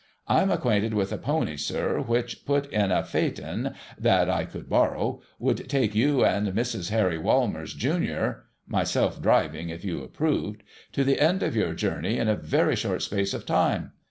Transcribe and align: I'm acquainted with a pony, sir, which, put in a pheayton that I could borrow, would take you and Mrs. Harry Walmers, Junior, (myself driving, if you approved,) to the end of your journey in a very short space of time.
I'm 0.27 0.49
acquainted 0.49 0.95
with 0.95 1.11
a 1.11 1.17
pony, 1.19 1.57
sir, 1.57 1.99
which, 2.01 2.43
put 2.43 2.65
in 2.73 2.89
a 2.91 3.03
pheayton 3.03 3.75
that 3.99 4.31
I 4.31 4.45
could 4.45 4.67
borrow, 4.67 5.21
would 5.37 5.69
take 5.69 5.93
you 5.93 6.25
and 6.25 6.47
Mrs. 6.47 6.89
Harry 6.89 7.19
Walmers, 7.19 7.75
Junior, 7.75 8.45
(myself 8.67 9.21
driving, 9.21 9.69
if 9.69 9.85
you 9.85 10.01
approved,) 10.01 10.63
to 10.93 11.03
the 11.03 11.19
end 11.19 11.43
of 11.43 11.55
your 11.55 11.75
journey 11.75 12.17
in 12.17 12.27
a 12.27 12.35
very 12.35 12.75
short 12.75 13.03
space 13.03 13.35
of 13.35 13.45
time. 13.45 13.91